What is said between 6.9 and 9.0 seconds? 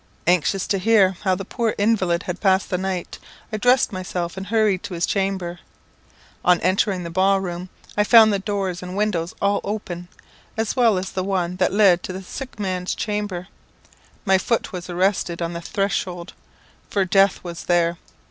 the ball room I found the doors and